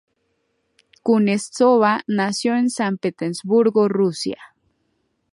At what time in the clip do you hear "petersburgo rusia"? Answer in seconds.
2.97-4.39